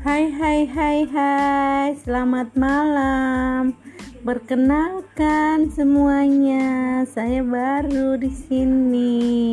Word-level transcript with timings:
Hai 0.00 0.32
hai 0.32 0.64
hai 0.64 1.04
hai, 1.12 1.92
selamat 1.92 2.56
malam. 2.56 3.76
Perkenalkan 4.24 5.68
semuanya, 5.68 7.04
saya 7.04 7.44
baru 7.44 8.16
di 8.16 8.32
sini. 8.32 9.49